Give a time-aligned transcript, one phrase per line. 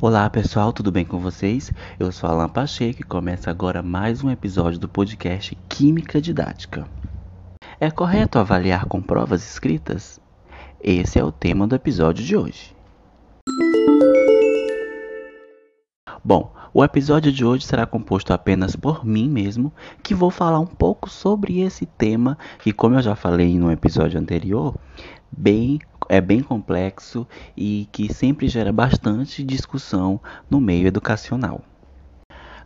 [0.00, 1.72] Olá pessoal, tudo bem com vocês?
[1.98, 6.86] Eu sou Alan Pacheco e começa agora mais um episódio do podcast Química Didática.
[7.80, 10.20] É correto avaliar com provas escritas?
[10.80, 12.76] Esse é o tema do episódio de hoje.
[16.24, 20.66] Bom, o episódio de hoje será composto apenas por mim mesmo, que vou falar um
[20.66, 24.76] pouco sobre esse tema que, como eu já falei no episódio anterior,
[25.32, 27.26] bem é bem complexo
[27.56, 31.62] e que sempre gera bastante discussão no meio educacional.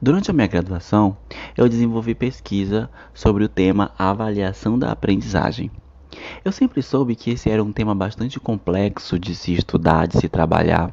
[0.00, 1.16] Durante a minha graduação,
[1.56, 5.70] eu desenvolvi pesquisa sobre o tema avaliação da aprendizagem.
[6.44, 10.28] Eu sempre soube que esse era um tema bastante complexo de se estudar, de se
[10.28, 10.92] trabalhar.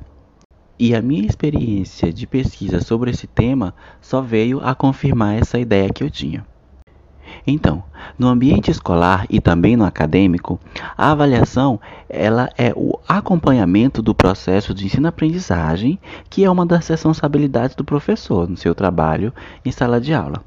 [0.77, 5.89] E a minha experiência de pesquisa sobre esse tema só veio a confirmar essa ideia
[5.89, 6.45] que eu tinha.
[7.45, 7.83] Então,
[8.17, 10.59] no ambiente escolar e também no acadêmico,
[10.97, 17.75] a avaliação ela é o acompanhamento do processo de ensino-aprendizagem, que é uma das responsabilidades
[17.75, 20.43] do professor no seu trabalho em sala de aula.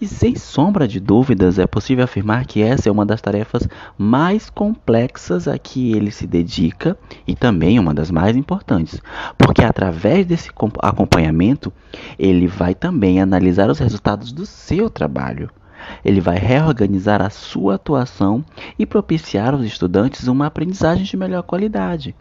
[0.00, 4.50] E sem sombra de dúvidas, é possível afirmar que essa é uma das tarefas mais
[4.50, 9.00] complexas a que ele se dedica e também uma das mais importantes,
[9.38, 10.50] porque através desse
[10.82, 11.72] acompanhamento
[12.18, 15.48] ele vai também analisar os resultados do seu trabalho.
[16.04, 18.44] Ele vai reorganizar a sua atuação
[18.78, 22.14] e propiciar aos estudantes uma aprendizagem de melhor qualidade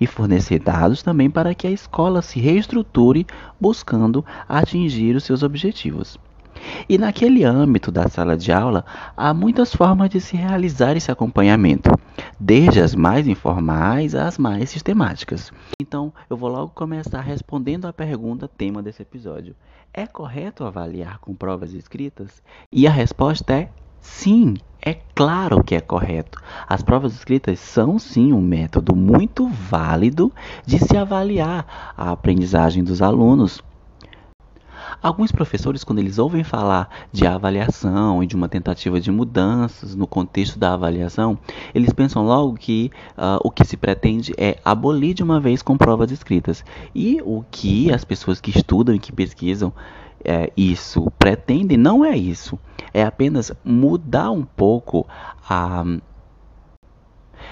[0.00, 3.26] e fornecer dados também para que a escola se reestruture
[3.60, 6.18] buscando atingir os seus objetivos.
[6.88, 8.84] E naquele âmbito da sala de aula,
[9.16, 11.90] há muitas formas de se realizar esse acompanhamento,
[12.38, 15.52] desde as mais informais às mais sistemáticas.
[15.80, 19.54] Então, eu vou logo começar respondendo à pergunta tema desse episódio:
[19.92, 22.42] é correto avaliar com provas escritas?
[22.72, 23.68] E a resposta é
[24.00, 24.54] sim.
[24.80, 26.40] É claro que é correto.
[26.68, 30.32] As provas escritas são sim um método muito válido
[30.64, 33.62] de se avaliar a aprendizagem dos alunos.
[35.02, 40.06] Alguns professores, quando eles ouvem falar de avaliação e de uma tentativa de mudanças no
[40.06, 41.38] contexto da avaliação,
[41.74, 45.76] eles pensam logo que uh, o que se pretende é abolir de uma vez com
[45.76, 46.64] provas escritas.
[46.94, 49.72] E o que as pessoas que estudam e que pesquisam
[50.24, 52.58] é, isso pretendem não é isso.
[52.92, 55.06] É apenas mudar um pouco
[55.48, 55.84] a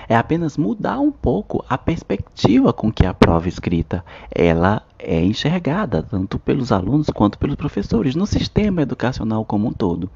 [0.08, 6.02] é apenas mudar um pouco a perspectiva com que a prova escrita ela é enxergada
[6.02, 10.10] tanto pelos alunos quanto pelos professores no sistema educacional como um todo.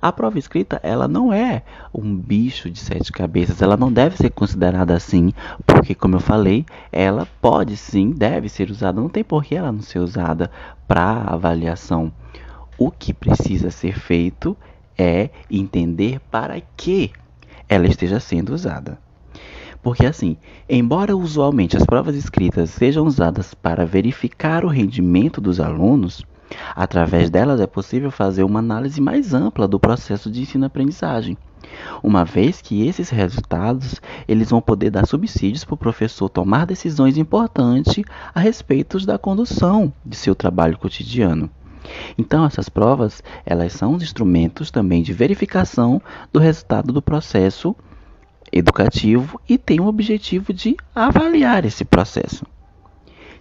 [0.00, 4.30] A prova escrita ela não é um bicho de sete cabeças, ela não deve ser
[4.30, 5.32] considerada assim,
[5.66, 9.72] porque como eu falei, ela pode sim, deve ser usada, não tem por que ela
[9.72, 10.50] não ser usada
[10.86, 12.12] para avaliação.
[12.78, 14.56] O que precisa ser feito
[14.98, 17.10] é entender para que
[17.68, 18.98] ela esteja sendo usada.
[19.82, 20.36] Porque assim,
[20.68, 26.24] embora usualmente as provas escritas sejam usadas para verificar o rendimento dos alunos,
[26.74, 31.36] através delas é possível fazer uma análise mais ampla do processo de ensino-aprendizagem.
[32.02, 37.18] Uma vez que esses resultados eles vão poder dar subsídios para o professor tomar decisões
[37.18, 38.04] importantes
[38.34, 41.50] a respeito da condução de seu trabalho cotidiano.
[42.18, 46.00] Então, essas provas, elas são os instrumentos também de verificação
[46.32, 47.76] do resultado do processo
[48.58, 52.44] educativo e tem o objetivo de avaliar esse processo.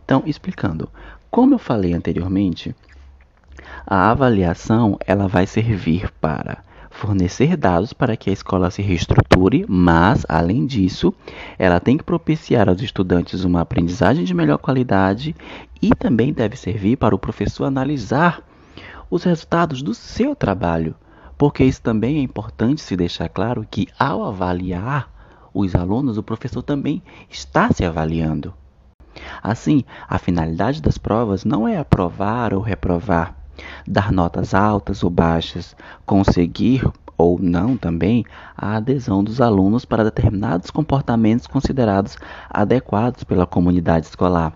[0.04, 0.90] Então, explicando,
[1.32, 2.76] como eu falei anteriormente,
[3.86, 6.64] a avaliação ela vai servir para
[6.96, 11.14] fornecer dados para que a escola se reestruture, mas, além disso,
[11.60, 15.36] ela tem que propiciar aos estudantes uma aprendizagem de melhor qualidade
[15.82, 18.42] e também deve servir para o professor analisar
[19.10, 20.96] os resultados do seu trabalho
[21.38, 25.10] porque isso também é importante se deixar claro que ao avaliar
[25.54, 28.54] os alunos, o professor também está se avaliando.
[29.42, 33.34] Assim, a finalidade das provas não é aprovar ou reprovar,
[33.88, 35.74] dar notas altas ou baixas,
[36.06, 36.86] conseguir
[37.18, 38.26] ou não também
[38.58, 42.18] a adesão dos alunos para determinados comportamentos considerados
[42.50, 44.54] adequados pela comunidade escolar.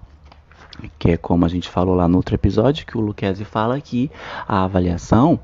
[0.97, 4.11] Que é como a gente falou lá no outro episódio, que o Luquezzi fala que
[4.45, 5.39] a avaliação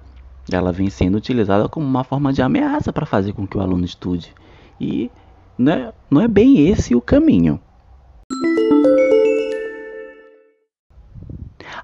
[0.52, 3.86] ela vem sendo utilizada como uma forma de ameaça para fazer com que o aluno
[3.86, 4.34] estude.
[4.80, 5.10] E
[5.58, 7.60] não é, não é bem esse o caminho.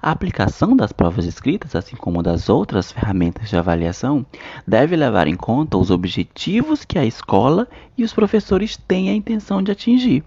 [0.00, 4.26] A aplicação das provas escritas, assim como das outras ferramentas de avaliação,
[4.66, 9.62] deve levar em conta os objetivos que a escola e os professores têm a intenção
[9.62, 10.24] de atingir.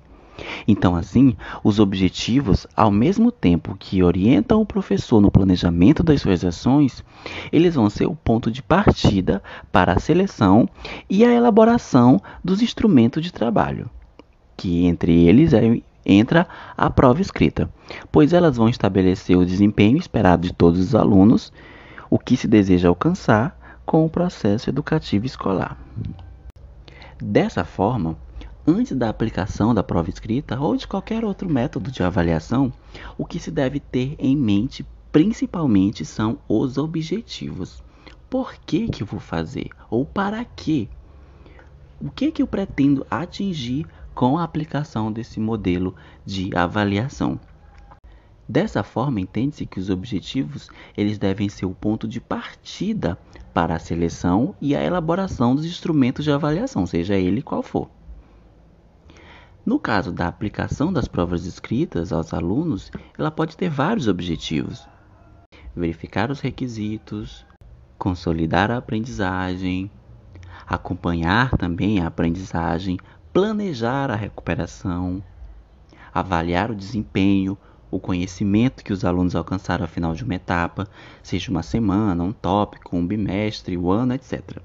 [0.67, 6.43] Então, assim, os objetivos, ao mesmo tempo que orientam o professor no planejamento das suas
[6.43, 7.03] ações,
[7.51, 9.41] eles vão ser o ponto de partida
[9.71, 10.67] para a seleção
[11.09, 13.89] e a elaboração dos instrumentos de trabalho,
[14.57, 16.47] que entre eles é, entra
[16.77, 17.69] a prova escrita,
[18.11, 21.51] pois elas vão estabelecer o desempenho esperado de todos os alunos,
[22.09, 25.77] o que se deseja alcançar com o processo educativo escolar.
[27.21, 28.17] Dessa forma,
[28.67, 32.73] antes da aplicação da prova escrita ou de qualquer outro método de avaliação,
[33.17, 37.83] o que se deve ter em mente principalmente são os objetivos.
[38.29, 39.69] Por que que vou fazer?
[39.89, 40.89] Ou para quê?
[42.01, 45.95] O que que eu pretendo atingir com a aplicação desse modelo
[46.25, 47.39] de avaliação?
[48.47, 53.17] Dessa forma, entende-se que os objetivos eles devem ser o ponto de partida
[53.53, 57.89] para a seleção e a elaboração dos instrumentos de avaliação, seja ele qual for.
[59.65, 64.87] No caso da aplicação das provas escritas aos alunos, ela pode ter vários objetivos:
[65.75, 67.43] verificar os requisitos,
[67.97, 69.89] consolidar a aprendizagem,
[70.67, 72.99] acompanhar também a aprendizagem,
[73.33, 75.23] planejar a recuperação,
[76.13, 77.57] avaliar o desempenho,
[77.89, 80.87] o conhecimento que os alunos alcançaram ao final de uma etapa,
[81.23, 84.61] seja uma semana, um tópico, um bimestre, um ano, etc.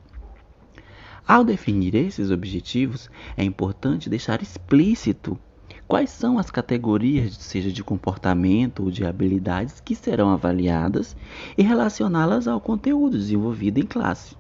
[1.31, 5.38] Ao definir esses objetivos, é importante deixar explícito
[5.87, 11.17] quais são as categorias, seja de comportamento ou de habilidades, que serão avaliadas
[11.56, 14.37] e relacioná-las ao conteúdo desenvolvido em classe.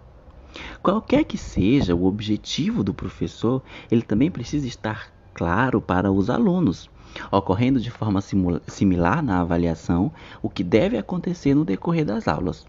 [0.82, 6.90] Qualquer que seja o objetivo do professor, ele também precisa estar claro para os alunos,
[7.30, 8.20] ocorrendo de forma
[8.66, 12.66] similar na avaliação o que deve acontecer no decorrer das aulas.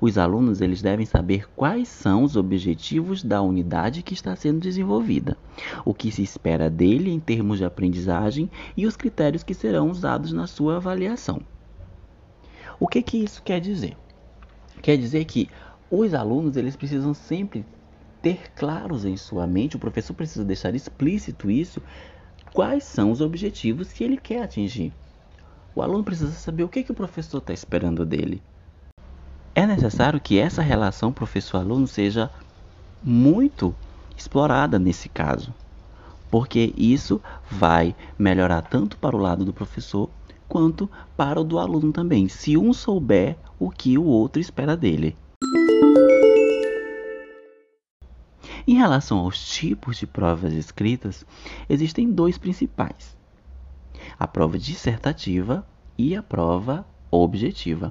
[0.00, 5.36] Os alunos eles devem saber quais são os objetivos da unidade que está sendo desenvolvida,
[5.84, 10.32] o que se espera dele em termos de aprendizagem e os critérios que serão usados
[10.32, 11.40] na sua avaliação.
[12.78, 13.96] O que, que isso quer dizer?
[14.82, 15.48] Quer dizer que
[15.90, 17.64] os alunos eles precisam sempre
[18.20, 21.80] ter claros em sua mente, o professor precisa deixar explícito isso,
[22.52, 24.92] quais são os objetivos que ele quer atingir.
[25.74, 28.42] O aluno precisa saber o que, que o professor está esperando dele.
[29.56, 32.30] É necessário que essa relação professor-aluno seja
[33.02, 33.74] muito
[34.14, 35.50] explorada nesse caso,
[36.30, 40.10] porque isso vai melhorar tanto para o lado do professor
[40.46, 45.16] quanto para o do aluno também, se um souber o que o outro espera dele.
[48.68, 51.24] Em relação aos tipos de provas escritas,
[51.66, 53.16] existem dois principais:
[54.18, 55.66] a prova dissertativa
[55.96, 57.90] e a prova objetiva.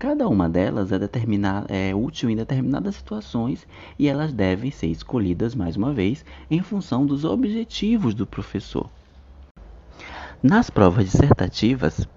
[0.00, 3.66] Cada uma delas é, é, útil em determinadas situações
[3.98, 8.88] e elas devem ser escolhidas, mais uma vez, em função dos objetivos do professor.
[10.42, 12.08] Nas provas dissertativas,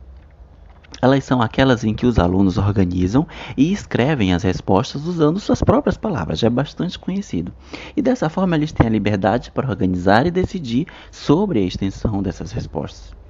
[1.02, 3.28] elas são aquelas em que os alunos organizam
[3.58, 7.52] e escrevem as respostas usando suas próprias palavras, já é bastante conhecido.
[7.98, 12.54] E dessa forma eles têm a liberdade para organizar e decidir sobre a extensão dessas
[12.54, 13.23] respostas.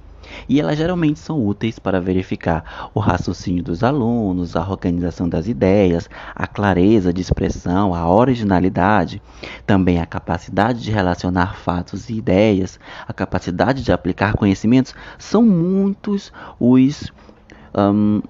[0.48, 6.08] E elas geralmente são úteis para verificar o raciocínio dos alunos, a organização das ideias,
[6.34, 9.22] a clareza de expressão, a originalidade,
[9.66, 14.94] também a capacidade de relacionar fatos e ideias, a capacidade de aplicar conhecimentos.
[15.18, 17.12] São muitos os
[17.76, 18.22] um,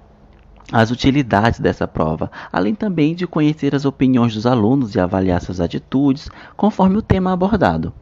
[0.71, 5.59] as utilidades dessa prova, além também de conhecer as opiniões dos alunos e avaliar suas
[5.59, 6.27] atitudes
[6.57, 7.93] conforme o tema abordado.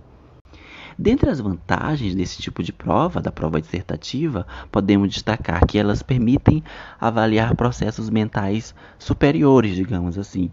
[0.98, 6.64] Dentre as vantagens desse tipo de prova, da prova dissertativa, podemos destacar que elas permitem
[7.00, 10.52] avaliar processos mentais superiores, digamos assim.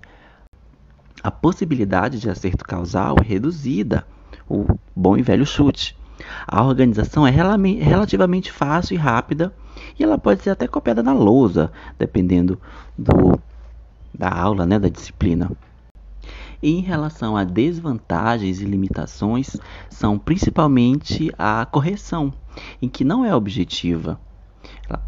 [1.23, 4.07] A possibilidade de acerto causal é reduzida,
[4.49, 5.97] o bom e velho chute.
[6.47, 9.53] A organização é relativamente fácil e rápida
[9.99, 12.61] e ela pode ser até copiada na lousa, dependendo
[12.97, 13.41] do,
[14.15, 15.51] da aula, né, da disciplina.
[16.63, 19.57] Em relação a desvantagens e limitações,
[19.89, 22.31] são principalmente a correção,
[22.83, 24.21] em que não é objetiva.
[24.87, 25.03] Ela,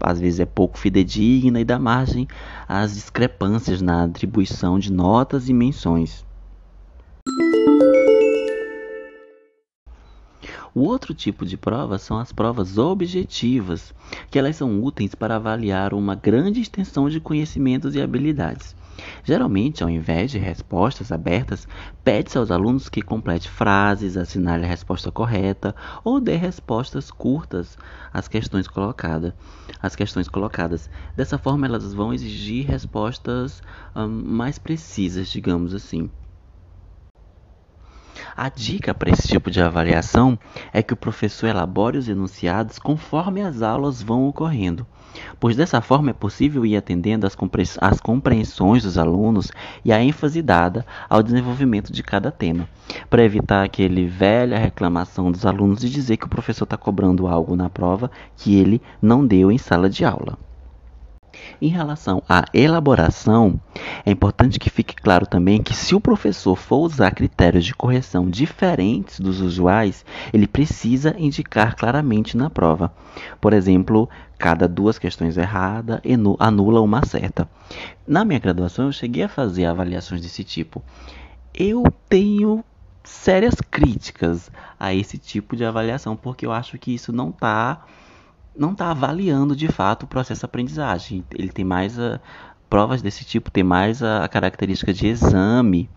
[0.00, 2.28] às vezes é pouco fidedigna e dá margem
[2.68, 6.26] às discrepâncias na atribuição de notas e menções.
[10.74, 13.94] O outro tipo de prova são as provas objetivas,
[14.30, 18.76] que elas são úteis para avaliar uma grande extensão de conhecimentos e habilidades.
[19.24, 21.66] Geralmente, ao invés de respostas abertas,
[22.02, 25.74] pede-se aos alunos que complete frases, assinale a resposta correta
[26.04, 27.76] ou dê respostas curtas
[28.12, 29.32] às questões colocadas.
[29.80, 30.88] As questões colocadas.
[31.16, 33.62] Dessa forma, elas vão exigir respostas
[33.94, 36.10] hum, mais precisas, digamos assim.
[38.40, 40.38] A dica para esse tipo de avaliação
[40.72, 44.86] é que o professor elabore os enunciados conforme as aulas vão ocorrendo,
[45.40, 49.50] pois dessa forma é possível ir atendendo às, compreensões dos alunos
[49.84, 52.68] e a ênfase dada ao desenvolvimento de cada tema,
[53.10, 57.56] para evitar aquele velha reclamação dos alunos de dizer que o professor está cobrando algo
[57.56, 60.38] na prova que ele não deu em sala de aula.
[61.60, 63.60] Em relação à elaboração,
[64.08, 68.30] é importante que fique claro também que se o professor for usar critérios de correção
[68.30, 72.90] diferentes dos usuais, ele precisa indicar claramente na prova.
[73.38, 76.00] Por exemplo, cada duas questões erradas
[76.38, 77.46] anula uma certa.
[78.06, 80.82] Na minha graduação, eu cheguei a fazer avaliações desse tipo.
[81.52, 82.64] Eu tenho
[83.04, 84.50] sérias críticas
[84.80, 87.84] a esse tipo de avaliação, porque eu acho que isso não está
[88.56, 91.24] não está avaliando de fato o processo de aprendizagem.
[91.30, 92.20] Ele tem mais a,
[92.68, 95.88] provas desse tipo, tem mais a, a característica de exame,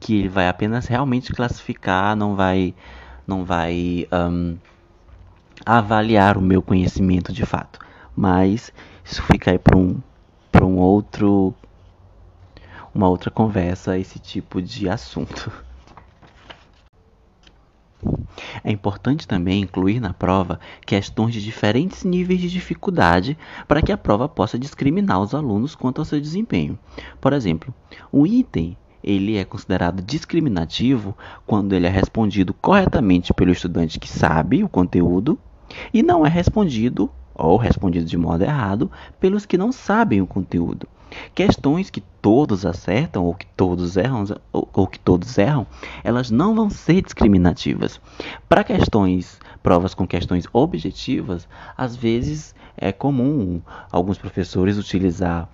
[0.00, 2.74] que ele vai apenas realmente classificar, não vai,
[3.26, 4.56] não vai um,
[5.64, 7.78] avaliar o meu conhecimento de fato.
[8.14, 8.72] Mas
[9.04, 10.00] isso fica aí para um,
[10.50, 11.54] para um outro,
[12.94, 15.50] uma outra conversa, esse tipo de assunto.
[18.64, 23.36] É importante também incluir na prova questões de diferentes níveis de dificuldade
[23.68, 26.78] para que a prova possa discriminar os alunos quanto ao seu desempenho.
[27.20, 27.74] Por exemplo,
[28.12, 34.62] um item ele é considerado discriminativo quando ele é respondido corretamente pelo estudante que sabe
[34.62, 35.38] o conteúdo
[35.92, 40.86] e não é respondido ou respondido de modo errado pelos que não sabem o conteúdo.
[41.34, 45.66] Questões que todos acertam ou que todos erram ou, ou que todos erram,
[46.04, 48.00] elas não vão ser discriminativas.
[48.48, 55.48] Para questões, provas com questões objetivas, às vezes é comum alguns professores utilizar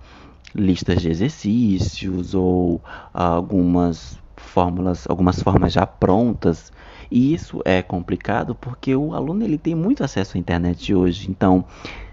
[0.53, 2.81] listas de exercícios ou
[3.13, 6.71] algumas fórmulas, algumas formas já prontas.
[7.11, 11.29] E isso é complicado porque o aluno ele tem muito acesso à internet hoje.
[11.29, 11.65] Então,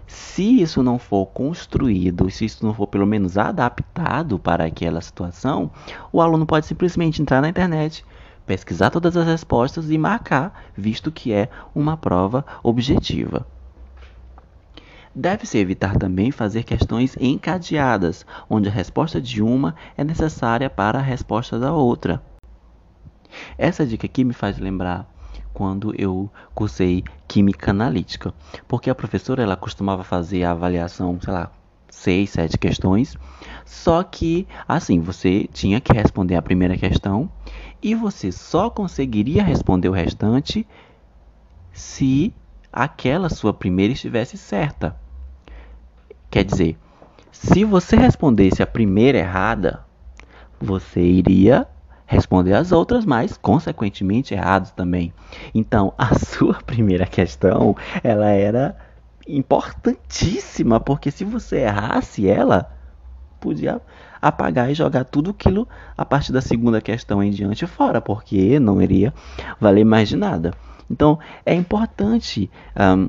[0.06, 5.70] se isso não for construído, se isso não for pelo menos adaptado para aquela situação,
[6.12, 8.04] o aluno pode simplesmente entrar na internet,
[8.46, 13.46] pesquisar todas as respostas e marcar, visto que é uma prova objetiva.
[15.14, 21.02] Deve-se evitar também fazer questões encadeadas, onde a resposta de uma é necessária para a
[21.02, 22.22] resposta da outra.
[23.56, 25.15] Essa dica aqui me faz lembrar
[25.56, 28.34] quando eu cursei química analítica,
[28.68, 31.50] porque a professora ela costumava fazer a avaliação, sei lá,
[31.88, 33.16] seis, sete questões,
[33.64, 37.30] só que assim você tinha que responder a primeira questão
[37.82, 40.68] e você só conseguiria responder o restante
[41.72, 42.34] se
[42.70, 44.94] aquela sua primeira estivesse certa.
[46.30, 46.76] Quer dizer,
[47.32, 49.86] se você respondesse a primeira errada,
[50.60, 51.66] você iria
[52.06, 55.12] responder as outras, mas consequentemente errados também.
[55.54, 58.76] Então, a sua primeira questão, ela era
[59.28, 62.70] importantíssima, porque se você errasse ela,
[63.40, 63.80] podia
[64.22, 68.80] apagar e jogar tudo aquilo a partir da segunda questão em diante fora, porque não
[68.80, 69.12] iria
[69.60, 70.52] valer mais de nada.
[70.88, 72.48] Então, é importante
[72.78, 73.08] um,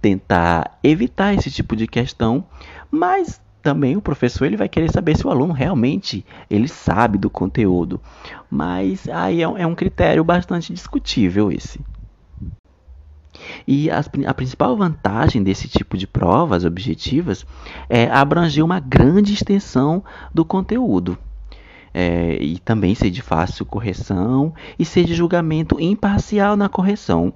[0.00, 2.44] tentar evitar esse tipo de questão,
[2.90, 7.28] mas também o professor ele vai querer saber se o aluno realmente ele sabe do
[7.28, 8.00] conteúdo.
[8.48, 11.80] Mas aí é um, é critério bastante discutível esse.
[13.66, 17.44] E as, a principal vantagem desse tipo de provas objetivas
[17.90, 21.18] é abranger uma grande extensão do conteúdo.
[21.92, 27.34] É, e também ser de fácil correção e ser de julgamento imparcial na correção.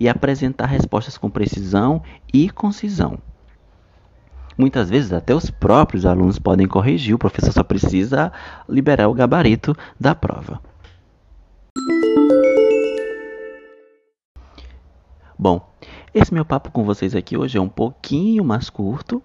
[0.00, 2.02] E apresentar respostas com precisão
[2.34, 3.20] e concisão.
[4.60, 8.30] Muitas vezes até os próprios alunos podem corrigir, o professor só precisa
[8.68, 10.60] liberar o gabarito da prova.
[15.38, 15.66] Bom,
[16.12, 19.22] esse meu papo com vocês aqui hoje é um pouquinho mais curto.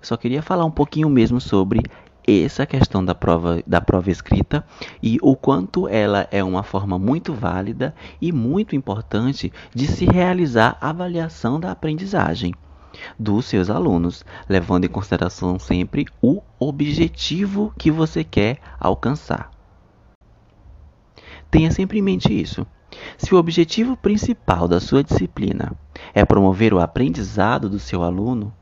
[0.00, 1.82] Só queria falar um pouquinho mesmo sobre
[2.26, 4.64] essa questão da prova, da prova escrita
[5.02, 10.78] e o quanto ela é uma forma muito válida e muito importante de se realizar
[10.80, 12.54] a avaliação da aprendizagem
[13.18, 19.50] dos seus alunos, levando em consideração sempre o objetivo que você quer alcançar.
[21.50, 22.66] Tenha sempre em mente isso.
[23.16, 25.72] Se o objetivo principal da sua disciplina
[26.12, 28.52] é promover o aprendizado do seu aluno,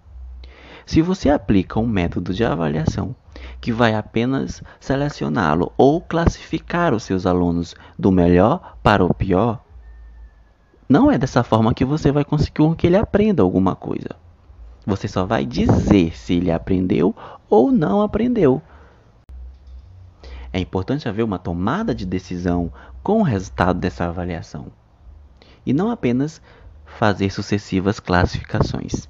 [0.84, 3.14] se você aplica um método de avaliação
[3.60, 9.62] que vai apenas selecioná-lo ou classificar os seus alunos do melhor para o pior,
[10.92, 14.10] não é dessa forma que você vai conseguir que ele aprenda alguma coisa.
[14.84, 17.16] Você só vai dizer se ele aprendeu
[17.48, 18.60] ou não aprendeu.
[20.52, 22.70] É importante haver uma tomada de decisão
[23.02, 24.66] com o resultado dessa avaliação.
[25.64, 26.42] E não apenas
[26.84, 29.08] fazer sucessivas classificações.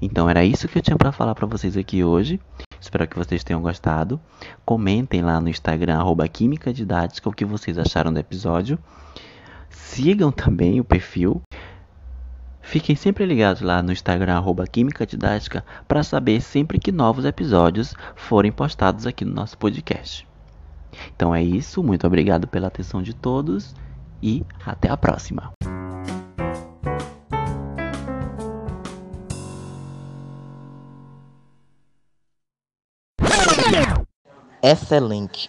[0.00, 2.40] Então era isso que eu tinha para falar para vocês aqui hoje.
[2.80, 4.20] Espero que vocês tenham gostado.
[4.64, 5.98] Comentem lá no Instagram
[6.32, 8.78] Química Didática o que vocês acharam do episódio.
[9.74, 11.42] Sigam também o perfil.
[12.62, 17.94] Fiquem sempre ligados lá no Instagram arroba Química Didática para saber sempre que novos episódios
[18.16, 20.26] forem postados aqui no nosso podcast.
[21.14, 23.74] Então é isso, muito obrigado pela atenção de todos
[24.22, 25.52] e até a próxima.
[34.62, 35.38] Excelente